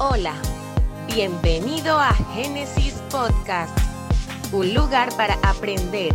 [0.00, 0.34] Hola,
[1.12, 3.76] bienvenido a Génesis Podcast,
[4.52, 6.12] un lugar para aprender,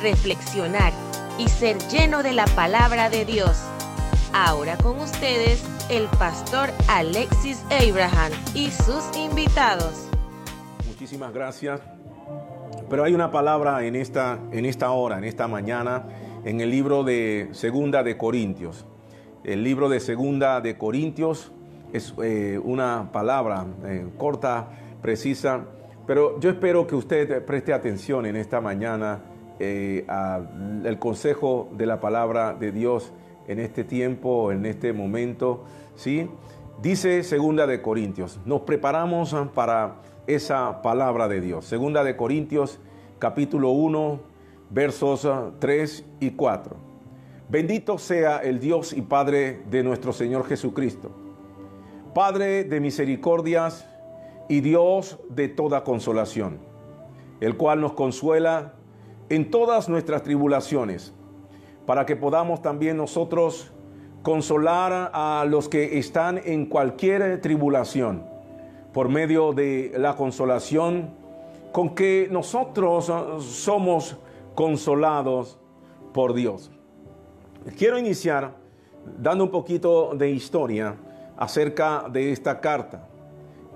[0.00, 0.92] reflexionar
[1.36, 3.60] y ser lleno de la palabra de Dios.
[4.32, 10.08] Ahora con ustedes el pastor Alexis Abraham y sus invitados.
[10.86, 11.80] Muchísimas gracias.
[12.88, 16.06] Pero hay una palabra en esta, en esta hora, en esta mañana,
[16.44, 18.86] en el libro de Segunda de Corintios.
[19.42, 21.50] El libro de Segunda de Corintios
[21.94, 24.68] es eh, una palabra eh, corta,
[25.00, 25.64] precisa,
[26.08, 29.22] pero yo espero que usted preste atención en esta mañana
[29.60, 33.12] eh, al consejo de la palabra de Dios
[33.46, 36.28] en este tiempo, en este momento, ¿sí?
[36.82, 41.64] Dice Segunda de Corintios, nos preparamos para esa palabra de Dios.
[41.64, 42.80] Segunda de Corintios,
[43.20, 44.20] capítulo 1,
[44.70, 45.28] versos
[45.60, 46.76] 3 y 4.
[47.48, 51.23] Bendito sea el Dios y Padre de nuestro Señor Jesucristo
[52.14, 53.88] Padre de misericordias
[54.48, 56.60] y Dios de toda consolación,
[57.40, 58.74] el cual nos consuela
[59.28, 61.12] en todas nuestras tribulaciones,
[61.86, 63.72] para que podamos también nosotros
[64.22, 68.24] consolar a los que están en cualquier tribulación,
[68.92, 71.10] por medio de la consolación
[71.72, 73.12] con que nosotros
[73.44, 74.16] somos
[74.54, 75.58] consolados
[76.12, 76.70] por Dios.
[77.76, 78.54] Quiero iniciar
[79.18, 80.96] dando un poquito de historia
[81.36, 83.08] acerca de esta carta.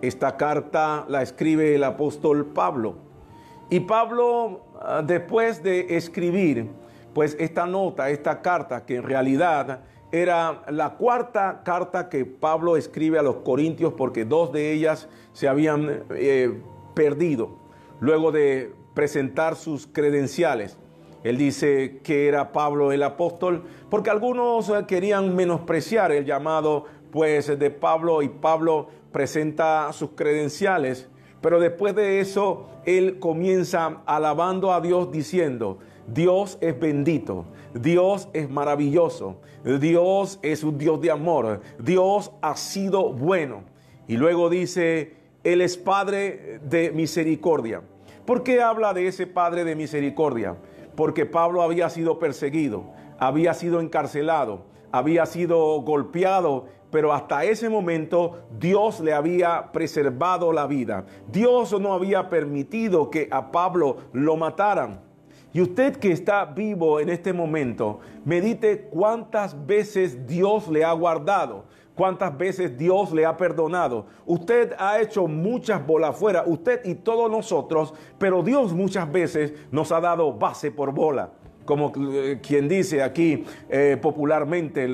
[0.00, 2.96] Esta carta la escribe el apóstol Pablo.
[3.70, 6.70] Y Pablo, ah, después de escribir,
[7.12, 13.18] pues esta nota, esta carta, que en realidad era la cuarta carta que Pablo escribe
[13.18, 16.62] a los corintios porque dos de ellas se habían eh,
[16.94, 17.58] perdido
[18.00, 20.78] luego de presentar sus credenciales.
[21.24, 27.58] Él dice que era Pablo el apóstol porque algunos eh, querían menospreciar el llamado pues
[27.58, 31.08] de Pablo y Pablo presenta sus credenciales,
[31.40, 38.48] pero después de eso él comienza alabando a Dios diciendo, Dios es bendito, Dios es
[38.48, 43.62] maravilloso, Dios es un Dios de amor, Dios ha sido bueno.
[44.06, 47.82] Y luego dice, Él es Padre de misericordia.
[48.24, 50.56] ¿Por qué habla de ese Padre de misericordia?
[50.96, 52.84] Porque Pablo había sido perseguido,
[53.18, 60.66] había sido encarcelado, había sido golpeado pero hasta ese momento Dios le había preservado la
[60.66, 61.04] vida.
[61.30, 65.00] Dios no había permitido que a Pablo lo mataran.
[65.52, 71.64] Y usted que está vivo en este momento, medite cuántas veces Dios le ha guardado,
[71.94, 74.06] cuántas veces Dios le ha perdonado.
[74.26, 79.90] Usted ha hecho muchas bolas fuera, usted y todos nosotros, pero Dios muchas veces nos
[79.90, 81.32] ha dado base por bola
[81.68, 84.88] como eh, quien dice aquí eh, popularmente,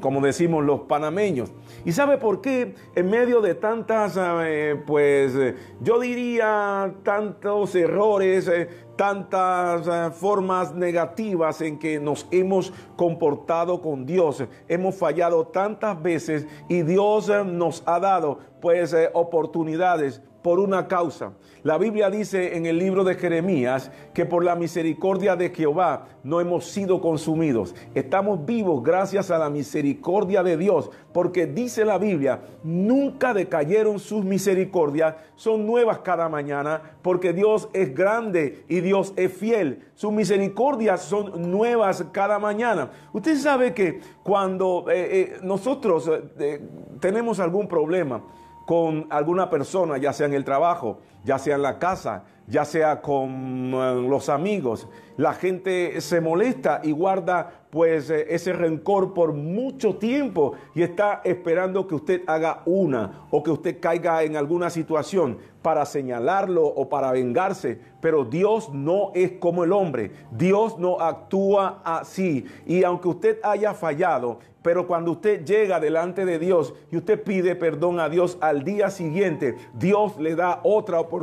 [0.00, 1.52] como decimos los panameños.
[1.84, 2.74] ¿Y sabe por qué?
[2.94, 5.34] En medio de tantas, eh, pues
[5.82, 8.50] yo diría, tantos errores,
[8.96, 16.82] tantas formas negativas en que nos hemos comportado con Dios, hemos fallado tantas veces y
[16.82, 21.32] Dios nos ha dado pues oportunidades por una causa.
[21.64, 26.40] La Biblia dice en el libro de Jeremías que por la misericordia de Jehová no
[26.40, 27.74] hemos sido consumidos.
[27.96, 34.24] Estamos vivos gracias a la misericordia de Dios, porque dice la Biblia, nunca decayeron sus
[34.24, 39.82] misericordias, son nuevas cada mañana, porque Dios es grande y Dios es fiel.
[39.94, 42.90] Sus misericordias son nuevas cada mañana.
[43.12, 46.08] Usted sabe que cuando eh, eh, nosotros
[46.38, 46.60] eh,
[47.00, 48.22] tenemos algún problema,
[48.64, 53.02] con alguna persona, ya sea en el trabajo, ya sea en la casa, ya sea
[53.02, 54.88] con eh, los amigos.
[55.16, 61.20] La gente se molesta y guarda pues eh, ese rencor por mucho tiempo y está
[61.24, 66.88] esperando que usted haga una o que usted caiga en alguna situación para señalarlo o
[66.88, 67.80] para vengarse.
[68.00, 70.12] Pero Dios no es como el hombre.
[70.30, 72.44] Dios no actúa así.
[72.66, 77.54] Y aunque usted haya fallado, pero cuando usted llega delante de Dios y usted pide
[77.54, 81.15] perdón a Dios al día siguiente, Dios le da otra oportunidad.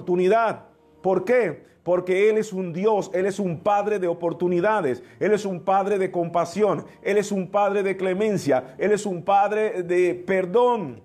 [1.02, 1.66] ¿Por qué?
[1.84, 5.98] Porque Él es un Dios, Él es un Padre de oportunidades, Él es un Padre
[6.00, 11.02] de compasión, Él es un Padre de clemencia, Él es un Padre de perdón.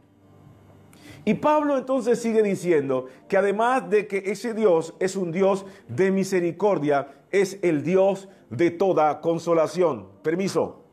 [1.24, 6.10] Y Pablo entonces sigue diciendo que además de que ese Dios es un Dios de
[6.10, 10.06] misericordia, es el Dios de toda consolación.
[10.22, 10.84] Permiso.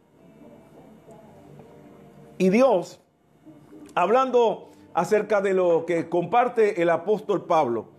[2.37, 2.99] Y Dios,
[3.93, 7.89] hablando acerca de lo que comparte el apóstol Pablo,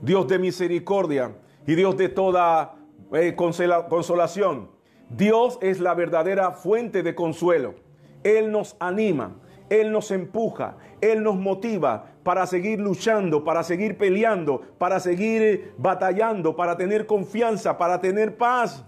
[0.00, 1.34] Dios de misericordia
[1.66, 2.76] y Dios de toda
[3.12, 4.70] eh, consolación.
[5.10, 7.74] Dios es la verdadera fuente de consuelo.
[8.22, 9.36] Él nos anima,
[9.68, 16.54] Él nos empuja, Él nos motiva para seguir luchando, para seguir peleando, para seguir batallando,
[16.54, 18.84] para tener confianza, para tener paz.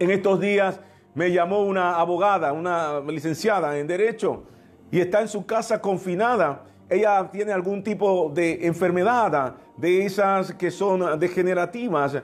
[0.00, 0.80] En estos días
[1.14, 4.44] me llamó una abogada, una licenciada en Derecho,
[4.90, 6.64] y está en su casa confinada.
[6.88, 12.16] Ella tiene algún tipo de enfermedad, de esas que son degenerativas.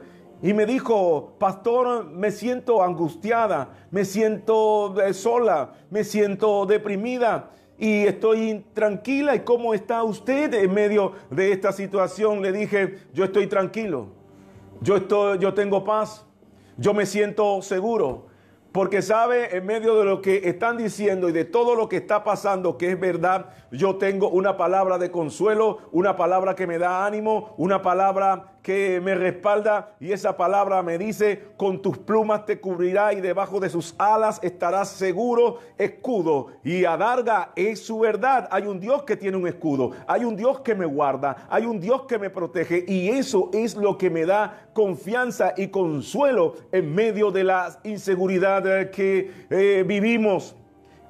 [0.42, 8.02] Y me dijo, pastor, me siento angustiada, me siento eh, sola, me siento deprimida y
[8.02, 9.34] estoy tranquila.
[9.34, 12.42] ¿Y cómo está usted en medio de esta situación?
[12.42, 14.08] Le dije, yo estoy tranquilo,
[14.80, 16.26] yo, estoy, yo tengo paz,
[16.76, 18.33] yo me siento seguro.
[18.74, 22.24] Porque sabe, en medio de lo que están diciendo y de todo lo que está
[22.24, 27.06] pasando, que es verdad, yo tengo una palabra de consuelo, una palabra que me da
[27.06, 32.60] ánimo, una palabra que me respalda y esa palabra me dice, con tus plumas te
[32.60, 36.46] cubrirá y debajo de sus alas estarás seguro, escudo.
[36.64, 38.48] Y adarga es su verdad.
[38.50, 41.78] Hay un Dios que tiene un escudo, hay un Dios que me guarda, hay un
[41.78, 46.94] Dios que me protege y eso es lo que me da confianza y consuelo en
[46.94, 50.56] medio de la inseguridad que eh, vivimos.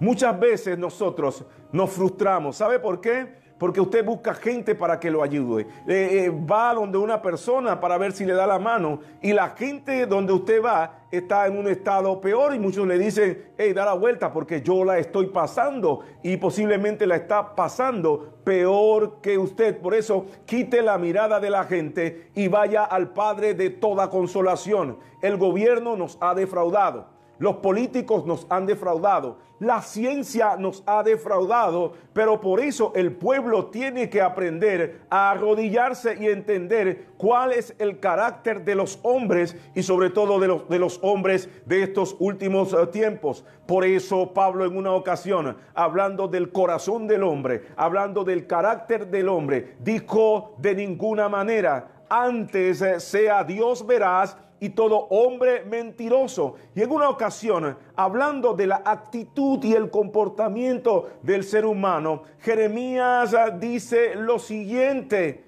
[0.01, 2.57] Muchas veces nosotros nos frustramos.
[2.57, 3.44] ¿Sabe por qué?
[3.59, 5.63] Porque usted busca gente para que lo ayude.
[5.87, 9.51] Eh, eh, va donde una persona para ver si le da la mano y la
[9.51, 13.85] gente donde usted va está en un estado peor y muchos le dicen, hey, da
[13.85, 19.79] la vuelta porque yo la estoy pasando y posiblemente la está pasando peor que usted.
[19.79, 24.99] Por eso quite la mirada de la gente y vaya al Padre de toda consolación.
[25.23, 27.14] El gobierno nos ha defraudado.
[27.45, 33.67] Los políticos nos han defraudado, la ciencia nos ha defraudado, pero por eso el pueblo
[33.67, 39.83] tiene que aprender a arrodillarse y entender cuál es el carácter de los hombres y
[39.83, 43.45] sobre todo de los, hombres de estos últimos eh, tiempos.
[43.67, 49.29] Por eso Pablo en una ocasión, hablando del corazón del hombre, hablando del carácter del
[49.29, 54.35] hombre, dijo de ninguna manera, antes eh, sea Dios veraz
[54.65, 56.55] y todo hombre mentiroso.
[56.75, 63.37] Y en una ocasión, hablando de la actitud y el comportamiento del ser humano, Jeremías
[63.61, 65.45] dice lo siguiente,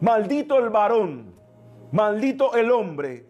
[0.00, 1.32] maldito el varón,
[1.92, 3.26] maldito el hombre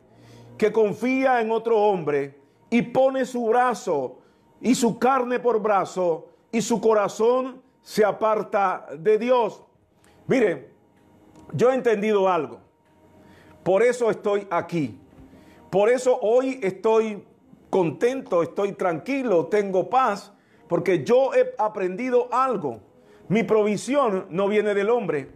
[0.57, 2.41] que confía en otro hombre
[2.71, 4.17] y pone su brazo
[4.63, 9.63] y su carne por brazo y su corazón se aparta de Dios.
[10.27, 10.71] Mire,
[11.53, 12.70] yo he entendido algo.
[13.63, 14.99] Por eso estoy aquí.
[15.71, 17.23] Por eso hoy estoy
[17.69, 20.33] contento, estoy tranquilo, tengo paz,
[20.69, 22.81] porque yo he aprendido algo.
[23.29, 25.31] Mi provisión no viene del hombre.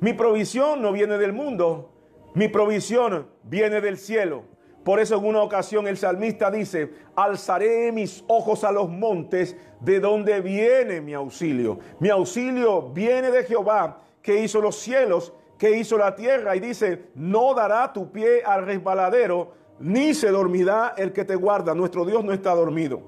[0.00, 1.90] Mi provisión no viene del mundo.
[2.34, 4.44] Mi provisión viene del cielo.
[4.84, 10.00] Por eso en una ocasión el salmista dice, alzaré mis ojos a los montes, de
[10.00, 11.78] donde viene mi auxilio.
[12.00, 17.10] Mi auxilio viene de Jehová, que hizo los cielos que hizo la tierra y dice,
[17.14, 21.72] no dará tu pie al resbaladero, ni se dormirá el que te guarda.
[21.72, 23.00] Nuestro Dios no está dormido,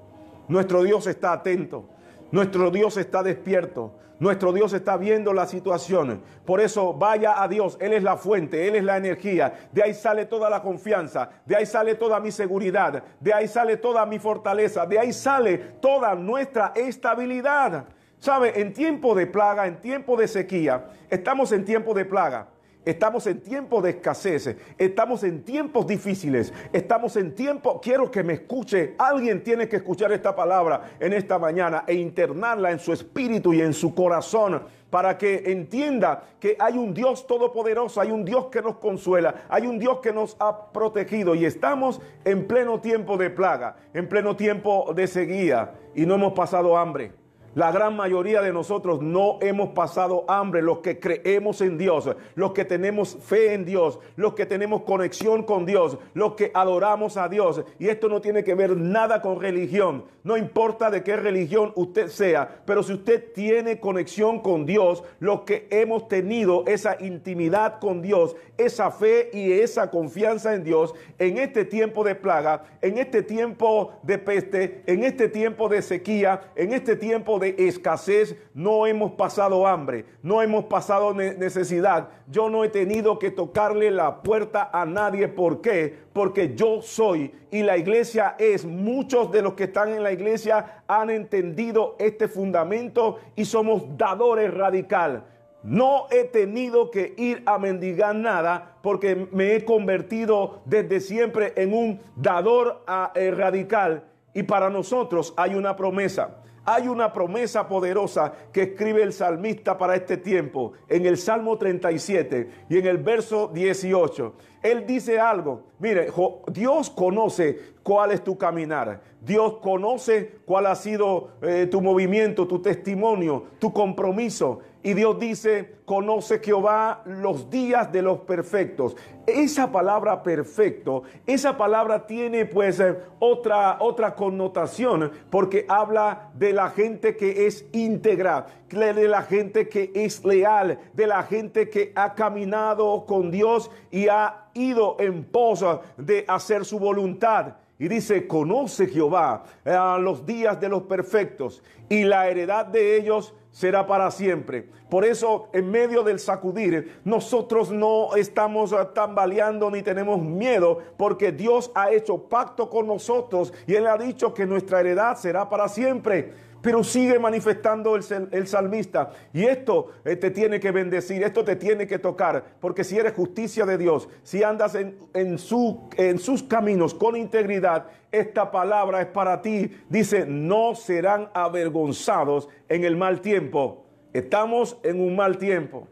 [0.46, 1.88] nuestro Dios está atento,
[2.30, 6.22] nuestro Dios está despierto, nuestro Dios está viendo la situación.
[6.44, 9.92] Por eso vaya a Dios, Él es la fuente, Él es la energía, de ahí
[9.92, 14.20] sale toda la confianza, de ahí sale toda mi seguridad, de ahí sale toda mi
[14.20, 17.86] fortaleza, de ahí sale toda nuestra estabilidad.
[18.24, 18.58] ¿Sabe?
[18.58, 22.48] En tiempo de plaga, en tiempo de sequía, estamos en tiempo de plaga.
[22.82, 28.32] Estamos en tiempo de escasez, estamos en tiempos difíciles, estamos en tiempo, quiero que me
[28.34, 33.52] escuche, alguien tiene que escuchar esta palabra en esta mañana e internarla en su espíritu
[33.52, 38.46] y en su corazón para que entienda que hay un Dios todopoderoso, hay un Dios
[38.46, 43.18] que nos consuela, hay un Dios que nos ha protegido y estamos en pleno tiempo
[43.18, 47.23] de plaga, en pleno tiempo de sequía y no hemos pasado hambre.
[47.54, 52.52] La gran mayoría de nosotros no hemos pasado hambre, los que creemos en Dios, los
[52.52, 57.28] que tenemos fe en Dios, los que tenemos conexión con Dios, los que adoramos a
[57.28, 57.62] Dios.
[57.78, 62.08] Y esto no tiene que ver nada con religión, no importa de qué religión usted
[62.08, 68.02] sea, pero si usted tiene conexión con Dios, los que hemos tenido esa intimidad con
[68.02, 73.22] Dios, esa fe y esa confianza en Dios, en este tiempo de plaga, en este
[73.22, 79.12] tiempo de peste, en este tiempo de sequía, en este tiempo de escasez, no hemos
[79.12, 82.08] pasado hambre, no hemos pasado necesidad.
[82.28, 85.28] Yo no he tenido que tocarle la puerta a nadie.
[85.28, 85.96] ¿Por qué?
[86.12, 88.64] Porque yo soy y la iglesia es.
[88.64, 94.52] Muchos de los que están en la iglesia han entendido este fundamento y somos dadores
[94.52, 95.24] radical.
[95.62, 101.72] No he tenido que ir a mendigar nada porque me he convertido desde siempre en
[101.72, 106.36] un dador ah, eh, radical y para nosotros hay una promesa.
[106.66, 112.48] Hay una promesa poderosa que escribe el salmista para este tiempo en el Salmo 37
[112.70, 114.34] y en el verso 18.
[114.62, 116.08] Él dice algo, mire,
[116.46, 122.62] Dios conoce cuál es tu caminar, Dios conoce cuál ha sido eh, tu movimiento, tu
[122.62, 124.60] testimonio, tu compromiso.
[124.86, 128.94] Y Dios dice, conoce Jehová los días de los perfectos.
[129.26, 136.68] Esa palabra perfecto, esa palabra tiene pues eh, otra, otra connotación porque habla de la
[136.68, 142.14] gente que es íntegra, de la gente que es leal, de la gente que ha
[142.14, 145.64] caminado con Dios y ha ido en pos
[145.96, 147.54] de hacer su voluntad.
[147.78, 153.34] Y dice, conoce Jehová a los días de los perfectos y la heredad de ellos
[153.54, 154.68] será para siempre.
[154.90, 161.70] Por eso, en medio del sacudir, nosotros no estamos tambaleando ni tenemos miedo, porque Dios
[161.76, 166.34] ha hecho pacto con nosotros y Él ha dicho que nuestra heredad será para siempre
[166.64, 169.10] pero sigue manifestando el, salmista.
[169.34, 173.12] Y esto eh, te tiene que bendecir, esto te tiene que tocar, porque si eres
[173.12, 179.42] justicia de Dios, si andas en, en sus caminos con integridad, esta palabra es para
[179.42, 179.76] ti.
[179.90, 183.84] Dice, no serán avergonzados en el mal tiempo.
[184.14, 185.86] Estamos en un mal tiempo.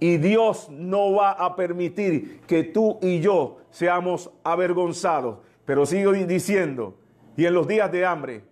[0.00, 5.38] Y Dios no va a permitir que tú y yo seamos avergonzados.
[5.64, 6.98] Pero sigo diciendo,
[7.38, 8.49] y en los días de hambre,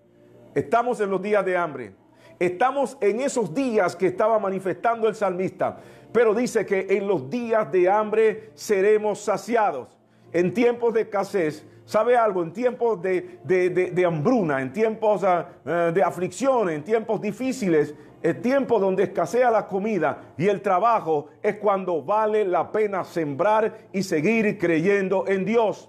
[0.58, 1.92] Estamos en los días de hambre.
[2.36, 5.78] Estamos en esos días que estaba manifestando el salmista.
[6.12, 9.96] Pero dice que en los días de hambre seremos saciados.
[10.32, 12.42] En tiempos de escasez, ¿sabe algo?
[12.42, 18.80] En tiempos de, hambruna, en tiempos ah, eh, de aflicción, en tiempos difíciles, el tiempo
[18.80, 24.58] donde escasea la comida y el trabajo es cuando vale la pena sembrar y seguir
[24.58, 25.88] creyendo en Dios.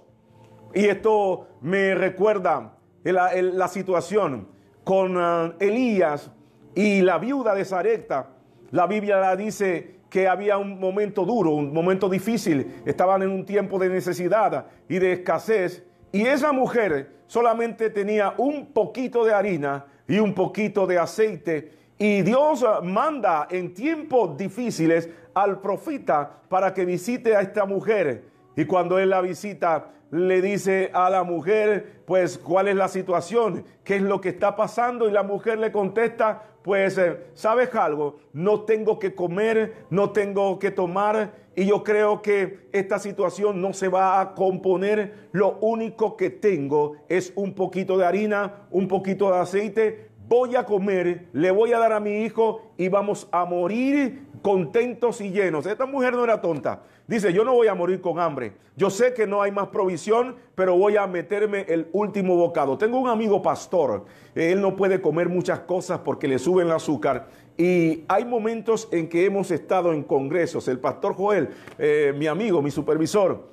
[0.72, 6.30] Y esto me recuerda la, situación con uh, Elías
[6.74, 8.28] y la viuda de Sarepta,
[8.70, 13.46] la Biblia la dice que había un momento duro, un momento difícil, estaban en un
[13.46, 19.86] tiempo de necesidad y de escasez, y esa mujer solamente tenía un poquito de harina
[20.08, 26.84] y un poquito de aceite, y Dios manda en tiempos difíciles al profeta para que
[26.84, 28.24] visite a esta mujer.
[28.56, 33.64] Y cuando él la visita, le dice a la mujer, pues, cuál es la situación,
[33.84, 38.18] qué es lo que está pasando, y la mujer le contesta, pues, eh, ¿sabes algo?
[38.32, 43.72] No tengo que comer, no tengo que tomar, y yo creo que esta situación no
[43.72, 45.28] se va a componer.
[45.32, 50.64] Lo único que tengo es un poquito de harina, un poquito de aceite, voy a
[50.64, 55.66] comer, le voy a dar a mi hijo y vamos a morir contentos y llenos.
[55.66, 56.82] Esta mujer no era tonta.
[57.06, 58.52] Dice, yo no voy a morir con hambre.
[58.76, 62.78] Yo sé que no hay más provisión, pero voy a meterme el último bocado.
[62.78, 64.04] Tengo un amigo pastor.
[64.34, 67.28] Él no puede comer muchas cosas porque le suben el azúcar.
[67.56, 70.66] Y hay momentos en que hemos estado en congresos.
[70.68, 73.50] El pastor Joel, eh, mi amigo, mi supervisor,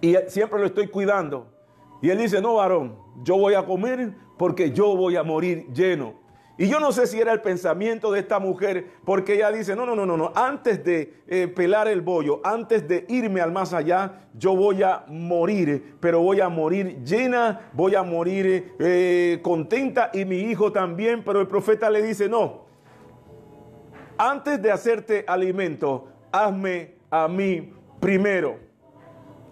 [0.00, 1.46] y siempre lo estoy cuidando.
[2.02, 6.21] Y él dice, no, varón, yo voy a comer porque yo voy a morir lleno.
[6.62, 9.84] Y yo no sé si era el pensamiento de esta mujer, porque ella dice, no,
[9.84, 13.72] no, no, no, no, antes de eh, pelar el bollo, antes de irme al más
[13.72, 20.10] allá, yo voy a morir, pero voy a morir llena, voy a morir eh, contenta
[20.12, 22.60] y mi hijo también, pero el profeta le dice, no,
[24.16, 28.60] antes de hacerte alimento, hazme a mí primero.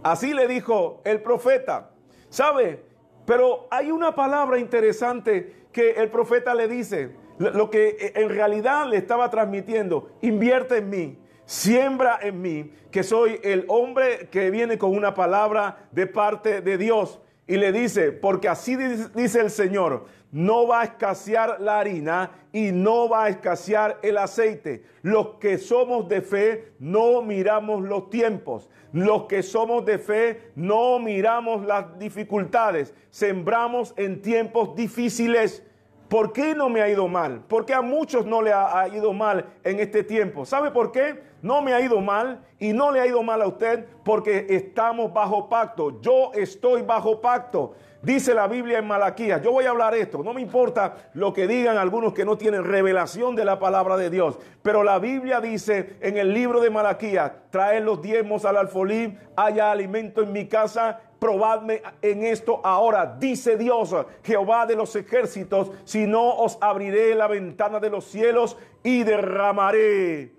[0.05, 1.91] Así le dijo el profeta,
[2.29, 2.85] ¿sabe?
[3.31, 8.97] Pero hay una palabra interesante que el profeta le dice, lo que en realidad le
[8.97, 14.91] estaba transmitiendo, invierte en mí, siembra en mí, que soy el hombre que viene con
[14.97, 17.21] una palabra de parte de Dios.
[17.47, 22.73] Y le dice, porque así dice el Señor, no va a escasear la harina y
[22.73, 24.85] no va a escasear el aceite.
[25.03, 28.69] Los que somos de fe no miramos los tiempos.
[28.93, 32.95] Los que somos de fe no miramos las dificultades.
[33.11, 35.65] Sembramos en tiempos difíciles.
[36.09, 37.45] ¿Por qué no me ha ido mal?
[37.47, 40.45] Porque a muchos no le ha, ido mal en este tiempo.
[40.45, 41.23] ¿Sabe por qué?
[41.41, 45.13] No me ha ido mal y no le ha ido mal a usted porque estamos
[45.13, 46.01] bajo pacto.
[46.01, 47.75] Yo estoy bajo pacto.
[48.03, 51.47] Dice la Biblia en Malaquías, yo voy a hablar esto, no me importa lo que
[51.47, 55.97] digan algunos que no tienen revelación de la palabra de Dios, pero la Biblia dice
[56.01, 60.99] en el libro de Malaquías, trae los diezmos al alfolí, haya alimento en mi casa
[61.19, 67.29] probadme en esto ahora, dice Dios, Jehová de los ejércitos, si no os abriré la
[67.29, 70.33] ventana de los cielos y derramaré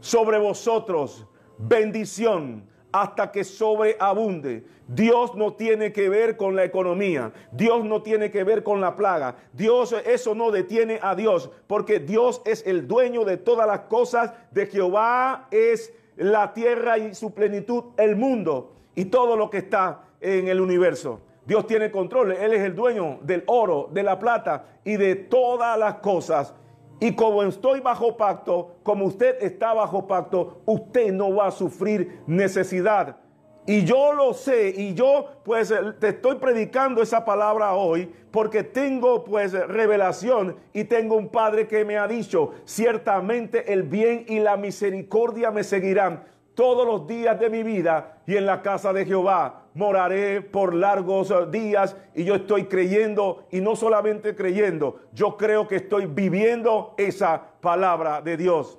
[0.00, 2.68] sobre vosotros bendición
[3.02, 4.64] hasta que sobreabunde.
[4.88, 7.32] Dios no tiene que ver con la economía.
[7.52, 9.36] Dios no tiene que ver con la plaga.
[9.52, 14.32] Dios, eso no detiene a Dios, porque Dios es el dueño de todas las cosas.
[14.50, 20.04] De Jehová es la tierra y su plenitud, el mundo y todo lo que está
[20.20, 21.20] en el universo.
[21.44, 22.32] Dios tiene control.
[22.32, 26.54] Él es el dueño del oro, de la plata y de todas las cosas.
[26.98, 32.20] Y como estoy bajo pacto, como usted está bajo pacto, usted no va a sufrir
[32.26, 33.16] necesidad.
[33.68, 39.24] Y yo lo sé, y yo pues te estoy predicando esa palabra hoy porque tengo
[39.24, 44.56] pues revelación y tengo un Padre que me ha dicho, ciertamente el bien y la
[44.56, 46.22] misericordia me seguirán
[46.56, 51.30] todos los días de mi vida y en la casa de Jehová moraré por largos
[51.52, 57.42] días y yo estoy creyendo y no solamente creyendo, yo creo que estoy viviendo esa
[57.60, 58.78] palabra de Dios.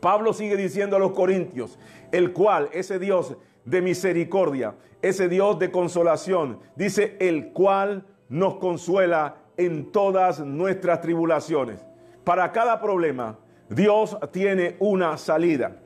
[0.00, 1.78] Pablo sigue diciendo a los corintios,
[2.10, 6.60] el cual, ese Dios de misericordia, ese Dios de consolación.
[6.76, 11.84] Dice, el cual nos consuela en todas nuestras tribulaciones.
[12.24, 15.80] Para cada problema, Dios tiene una salida.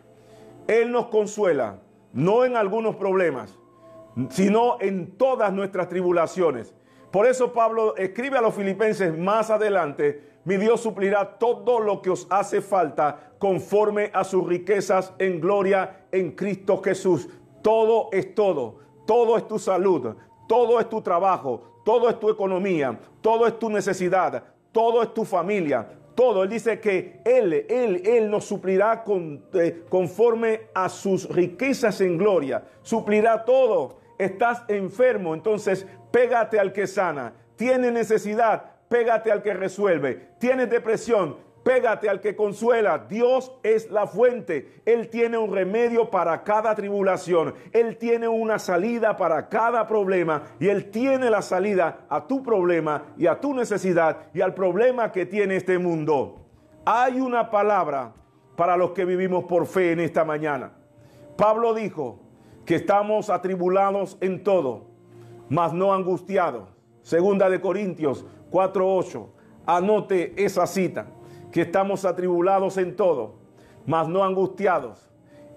[0.69, 1.81] Él nos consuela,
[2.13, 3.59] no en algunos problemas,
[4.31, 6.75] sino en todas nuestras tribulaciones.
[7.11, 12.11] Por eso Pablo escribe a los filipenses más adelante, mi Dios suplirá todo lo que
[12.11, 17.29] os hace falta conforme a sus riquezas en gloria en Cristo Jesús.
[17.63, 18.77] Todo es todo.
[19.07, 20.15] Todo es tu salud.
[20.49, 21.81] Todo es tu trabajo.
[21.85, 22.99] Todo es tu economía.
[23.21, 24.43] Todo es tu necesidad.
[24.73, 25.98] Todo es tu familia.
[26.19, 26.43] Todo.
[26.43, 29.05] Él dice que Él, Él, Él nos suplirá
[29.55, 32.65] eh, conforme a sus riquezas en gloria.
[32.83, 34.01] Suplirá todo.
[34.19, 37.35] Estás enfermo, entonces pégate al que sana.
[37.55, 40.31] Tienes necesidad, pégate al que resuelve.
[40.41, 41.37] Tienes depresión,
[41.69, 42.97] Pégate al que consuela.
[43.11, 44.81] Dios es la fuente.
[44.87, 47.53] Él tiene un remedio para cada tribulación.
[47.75, 50.45] Él tiene una salida para cada problema.
[50.61, 55.13] Y Él tiene la salida a tu problema y a tu necesidad y al problema
[55.13, 56.41] que tiene este mundo.
[56.87, 58.15] Hay una palabra
[58.57, 60.73] para los que vivimos por fe en esta mañana.
[61.37, 62.19] Pablo dijo
[62.65, 64.87] que estamos atribulados en todo,
[65.51, 66.71] mas no angustiados.
[67.03, 69.27] Segunda de Corintios 4:8.
[69.67, 71.09] Anote esa cita
[71.53, 73.35] que estamos atribulados en todo,
[73.87, 75.11] mas no angustiados,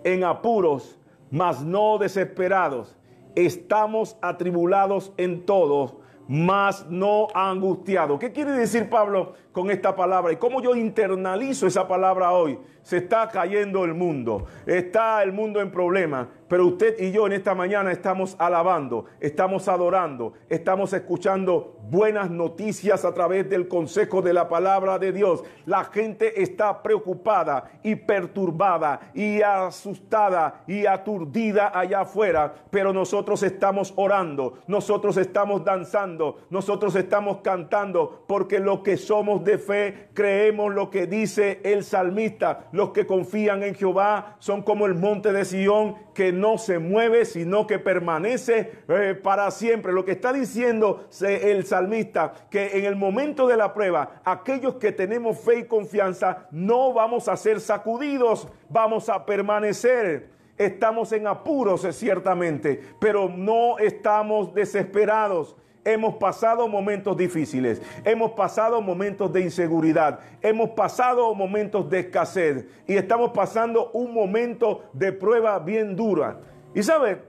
[0.04, 1.00] en apuros,
[1.30, 2.98] mas no desesperados.
[3.36, 8.20] Estamos atribulados en todo, mas no angustiados.
[8.20, 10.34] ¿Qué quiere decir Pablo con esta palabra?
[10.34, 12.60] ¿Y cómo yo internalizo esa palabra hoy?
[12.84, 17.32] Se está cayendo el mundo, está el mundo en problemas, pero usted y yo en
[17.34, 24.34] esta mañana estamos alabando, estamos adorando, estamos escuchando buenas noticias a través del consejo de
[24.34, 25.44] la palabra de Dios.
[25.66, 33.94] La gente está preocupada y perturbada y asustada y aturdida allá afuera, pero nosotros estamos
[33.96, 40.90] orando, nosotros estamos danzando, nosotros estamos cantando, porque lo que somos de fe creemos lo
[40.90, 42.68] que dice el salmista.
[42.72, 47.26] Los que confían en Jehová son como el monte de Sión que no se mueve,
[47.26, 49.94] sino que permanece eh, para siempre.
[49.94, 54.92] Lo que está diciendo el salmista, que en el momento de la prueba, aquellos que
[54.92, 60.30] tenemos fe y confianza, no vamos a ser sacudidos, vamos a permanecer.
[60.58, 65.56] Estamos en apuros, ciertamente, pero no estamos desesperados.
[65.84, 72.96] Hemos pasado momentos difíciles, hemos pasado momentos de inseguridad, hemos pasado momentos de escasez y
[72.96, 76.40] estamos pasando un momento de prueba bien dura.
[76.76, 77.24] Y sabe,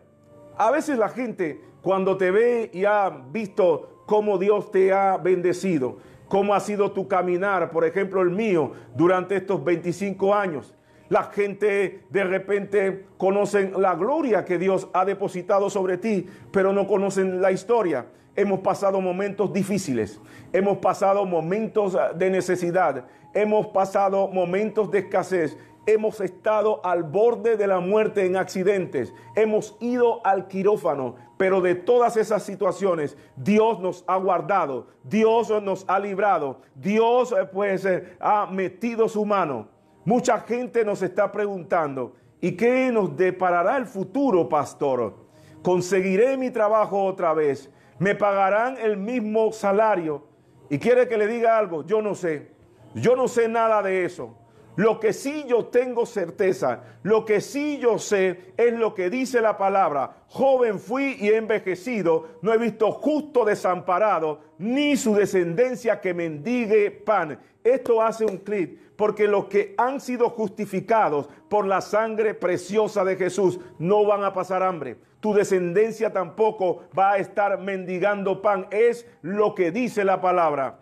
[0.58, 5.96] a veces la gente cuando te ve y ha visto cómo Dios te ha bendecido,
[6.28, 10.74] cómo ha sido tu caminar, por ejemplo el mío, durante estos 25 años,
[11.08, 16.86] la gente de repente conocen la gloria que Dios ha depositado sobre ti, pero no
[16.86, 18.06] conocen la historia.
[18.34, 20.18] Hemos pasado momentos difíciles,
[20.54, 27.66] hemos pasado momentos de necesidad, hemos pasado momentos de escasez, hemos estado al borde de
[27.66, 34.02] la muerte en accidentes, hemos ido al quirófano, pero de todas esas situaciones Dios nos
[34.06, 39.68] ha guardado, Dios nos ha librado, Dios eh, pues eh, ha metido su mano.
[40.06, 45.16] Mucha gente nos está preguntando, ¿y qué nos deparará el futuro, pastor?
[45.62, 47.70] ¿Conseguiré mi trabajo otra vez?
[48.02, 50.24] Me pagarán el mismo salario.
[50.68, 52.48] Y quiere que le diga algo, yo no sé,
[52.94, 54.36] yo no sé nada de eso.
[54.74, 59.40] Lo que sí yo tengo certeza, lo que sí yo sé es lo que dice
[59.40, 60.24] la palabra.
[60.28, 67.38] Joven fui y envejecido, no he visto justo desamparado, ni su descendencia que mendigue pan.
[67.62, 73.14] Esto hace un clic, porque los que han sido justificados por la sangre preciosa de
[73.14, 74.96] Jesús no van a pasar hambre.
[75.22, 78.66] Tu descendencia tampoco va a estar mendigando pan.
[78.70, 80.80] Es lo que dice la palabra.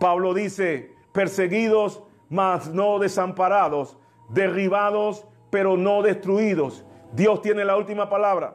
[0.00, 3.98] Pablo dice, perseguidos mas no desamparados,
[4.30, 6.84] derribados, pero no destruidos.
[7.12, 8.54] Dios tiene la última palabra.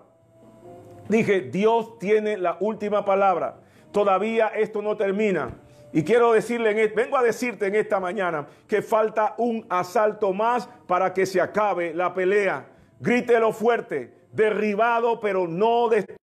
[1.10, 3.60] Dije, Dios tiene la última palabra.
[3.92, 5.50] Todavía esto no termina.
[5.92, 10.68] Y quiero decirle, e, vengo a decirte en esta mañana que falta un asalto más
[10.88, 12.66] para que se acabe la pelea.
[13.00, 16.26] Grítelo fuerte, derribado pero no destruido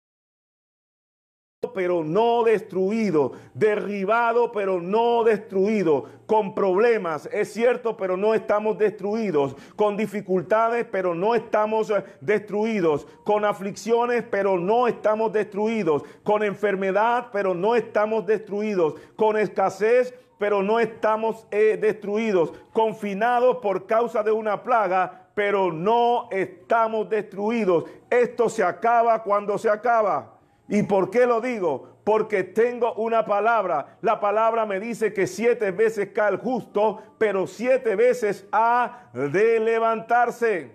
[1.74, 9.56] pero no destruido, derribado pero no destruido, con problemas, es cierto, pero no estamos destruidos,
[9.76, 17.28] con dificultades, pero no estamos eh, destruidos, con aflicciones, pero no estamos destruidos, con enfermedad,
[17.32, 24.32] pero no estamos destruidos, con escasez, pero no estamos eh, destruidos, confinados por causa de
[24.32, 27.86] una plaga, pero no estamos destruidos.
[28.10, 30.40] Esto se acaba cuando se acaba.
[30.68, 31.90] ¿Y por qué lo digo?
[32.04, 33.98] Porque tengo una palabra.
[34.02, 39.60] La palabra me dice que siete veces cae el justo, pero siete veces ha de
[39.60, 40.72] levantarse.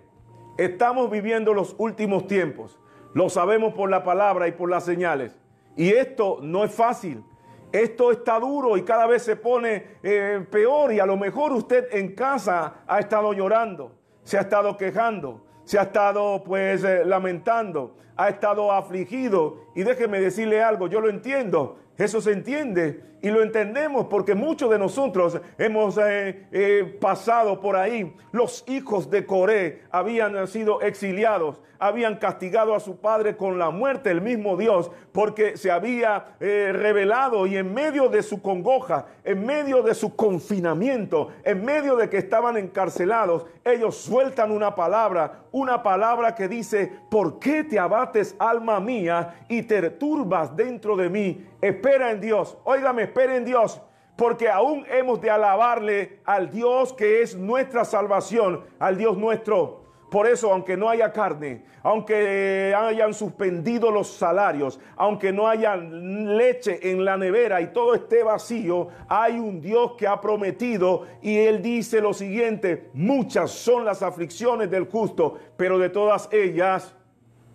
[0.57, 2.79] Estamos viviendo los últimos tiempos.
[3.13, 5.37] Lo sabemos por la palabra y por las señales.
[5.75, 7.23] Y esto no es fácil.
[7.71, 11.87] Esto está duro y cada vez se pone eh, peor y a lo mejor usted
[11.91, 13.93] en casa ha estado llorando,
[14.23, 19.65] se ha estado quejando, se ha estado pues eh, lamentando, ha estado afligido.
[19.75, 24.69] Y déjeme decirle algo, yo lo entiendo, eso se entiende y lo entendemos porque muchos
[24.69, 28.13] de nosotros hemos eh, eh, pasado por ahí.
[28.31, 34.11] Los hijos de Coré habían sido exiliados, habían castigado a su padre con la muerte,
[34.11, 39.45] el mismo Dios, porque se había eh, revelado y en medio de su congoja, en
[39.45, 45.83] medio de su confinamiento, en medio de que estaban encarcelados, ellos sueltan una palabra, una
[45.83, 51.47] palabra que dice, ¿por qué te abates alma mía y te turbas dentro de mí?
[51.61, 52.57] Espera en Dios.
[52.63, 53.81] Óigame, espera en Dios.
[54.15, 59.81] Porque aún hemos de alabarle al Dios que es nuestra salvación, al Dios nuestro.
[60.11, 66.91] Por eso, aunque no haya carne, aunque hayan suspendido los salarios, aunque no haya leche
[66.91, 71.61] en la nevera y todo esté vacío, hay un Dios que ha prometido y él
[71.61, 76.93] dice lo siguiente, muchas son las aflicciones del justo, pero de todas ellas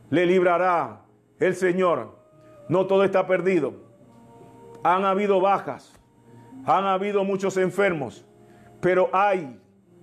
[0.08, 1.02] le librará
[1.38, 2.16] el Señor.
[2.70, 3.85] No todo está perdido
[4.94, 5.92] han habido bajas,
[6.64, 8.24] han habido muchos enfermos,
[8.80, 9.58] pero hay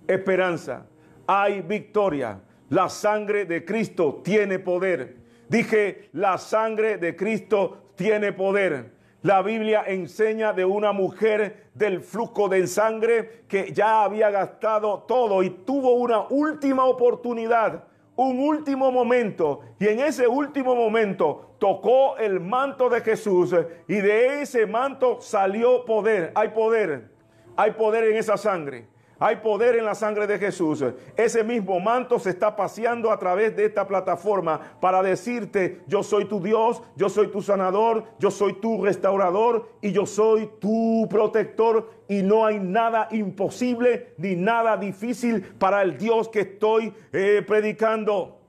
[0.07, 0.85] esperanza,
[1.25, 2.41] hay victoria.
[2.69, 5.17] La sangre de Cristo tiene poder.
[5.47, 8.93] Dije, la sangre de Cristo tiene poder.
[9.21, 15.43] La Biblia enseña de una mujer del flujo de sangre que ya había gastado todo
[15.43, 22.41] y tuvo una última oportunidad un último momento y en ese último momento tocó el
[22.41, 23.55] manto de Jesús
[23.87, 26.33] y de ese manto salió poder.
[26.35, 27.09] Hay poder,
[27.55, 28.89] hay poder en esa sangre.
[29.17, 30.83] Hay poder en la sangre de Jesús.
[31.15, 36.25] Ese mismo manto se está paseando a través de esta plataforma para decirte, yo soy
[36.25, 41.89] tu Dios, yo soy tu sanador, yo soy tu restaurador y yo soy tu protector.
[42.09, 48.41] Y no hay nada imposible ni nada difícil para el Dios que estoy eh, predicando.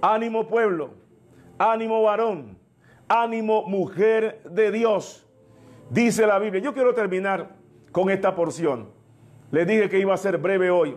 [0.00, 1.05] Ánimo pueblo,
[1.58, 2.58] ánimo varón,
[3.08, 5.26] ánimo mujer de Dios.
[5.90, 6.62] Dice la Biblia.
[6.62, 7.56] Yo quiero terminar
[7.92, 8.90] con esta porción.
[9.50, 10.96] Les dije que iba a ser breve hoy.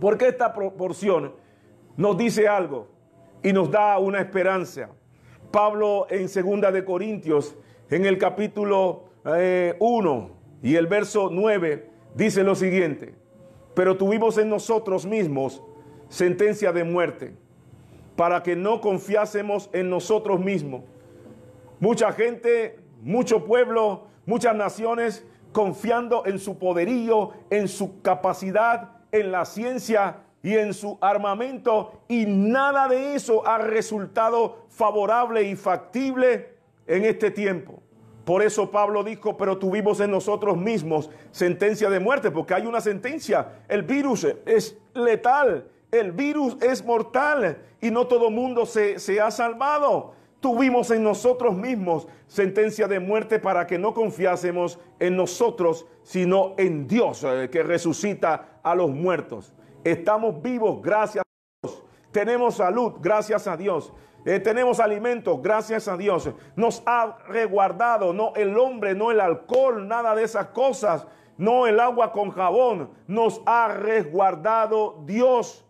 [0.00, 1.34] Porque esta porción
[1.96, 2.88] nos dice algo
[3.42, 4.90] y nos da una esperanza.
[5.50, 7.56] Pablo en segunda de Corintios,
[7.90, 9.76] en el capítulo 1 eh,
[10.62, 13.14] y el verso 9, dice lo siguiente.
[13.74, 15.62] Pero tuvimos en nosotros mismos
[16.08, 17.34] sentencia de muerte,
[18.20, 20.82] para que no confiásemos en nosotros mismos.
[21.78, 29.46] Mucha gente, mucho pueblo, muchas naciones confiando en su poderío, en su capacidad, en la
[29.46, 36.56] ciencia y en su armamento, y nada de eso ha resultado favorable y factible
[36.86, 37.82] en este tiempo.
[38.26, 42.82] Por eso Pablo dijo, pero tuvimos en nosotros mismos sentencia de muerte, porque hay una
[42.82, 43.62] sentencia.
[43.66, 49.30] El virus es letal, el virus es mortal y no todo mundo se, se ha
[49.30, 50.14] salvado.
[50.40, 56.86] tuvimos en nosotros mismos sentencia de muerte para que no confiásemos en nosotros, sino en
[56.86, 59.52] Dios, eh, que resucita a los muertos.
[59.84, 61.84] Estamos vivos gracias a Dios.
[62.10, 63.92] Tenemos salud gracias a Dios.
[64.24, 66.30] Eh, tenemos alimentos, gracias a Dios.
[66.54, 71.06] Nos ha reguardado, no el hombre, no el alcohol, nada de esas cosas,
[71.38, 72.90] no el agua con jabón.
[73.06, 75.64] Nos ha resguardado Dios.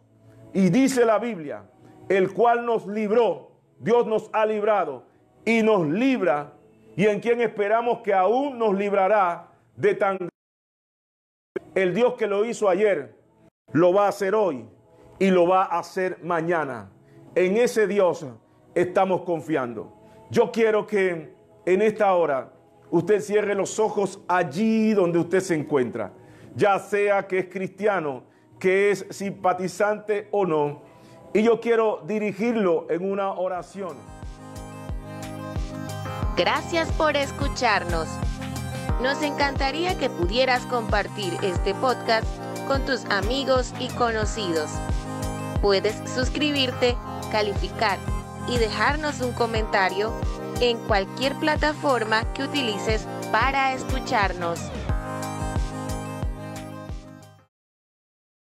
[0.52, 1.64] Y dice la Biblia,
[2.08, 5.04] el cual nos libró, Dios nos ha librado
[5.44, 6.54] y nos libra,
[6.96, 10.18] y en quien esperamos que aún nos librará de tan...
[11.74, 13.14] El Dios que lo hizo ayer,
[13.72, 14.68] lo va a hacer hoy
[15.18, 16.90] y lo va a hacer mañana.
[17.34, 18.26] En ese Dios
[18.74, 19.96] estamos confiando.
[20.30, 21.34] Yo quiero que
[21.64, 22.52] en esta hora
[22.90, 26.12] usted cierre los ojos allí donde usted se encuentra,
[26.56, 28.24] ya sea que es cristiano,
[28.60, 30.82] que es simpatizante o no.
[31.32, 33.96] Y yo quiero dirigirlo en una oración.
[36.36, 38.08] Gracias por escucharnos.
[39.02, 42.26] Nos encantaría que pudieras compartir este podcast
[42.68, 44.70] con tus amigos y conocidos.
[45.62, 46.96] Puedes suscribirte,
[47.32, 47.98] calificar
[48.48, 50.12] y dejarnos un comentario
[50.60, 54.60] en cualquier plataforma que utilices para escucharnos.